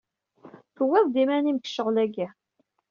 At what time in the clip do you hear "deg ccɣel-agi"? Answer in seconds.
1.59-2.27